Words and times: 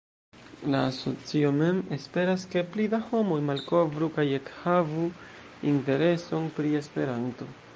La 0.75 0.77
asocio 0.91 1.49
mem 1.57 1.81
esperas 1.97 2.45
ke 2.55 2.63
pli 2.75 2.87
da 2.93 3.01
homoj 3.11 3.37
malkovru 3.49 4.09
kaj 4.19 4.25
ekhavu 4.39 5.05
intereson 5.73 6.49
pri 6.57 6.73
Esperanto. 6.83 7.51